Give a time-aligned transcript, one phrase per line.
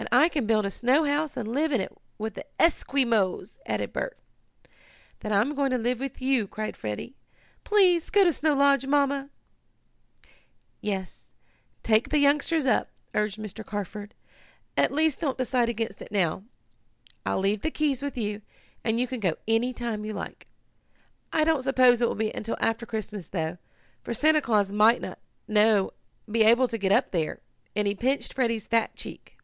[0.00, 4.18] "And I can build a snowhouse and live in it like the Esquimos," added Bert.
[5.18, 7.16] "Then I'm going to live with you!" cried Freddie.
[7.64, 9.28] "Please go to Snow Lodge, Mamma!"
[10.80, 11.34] "Yes,
[11.82, 13.64] take the youngsters up," urged Mr.
[13.64, 14.14] Carford.
[14.74, 16.44] "At least don't decide against it now.
[17.26, 18.40] I'll leave the keys with you,
[18.82, 20.46] and you can go any time you like.
[21.30, 23.58] I don't suppose it will be until after Christmas, though,
[24.02, 25.02] for Santa Claus might
[25.46, 25.94] not
[26.28, 27.42] be able to get up there,"
[27.76, 29.36] and he pinched Freddie's fat cheek.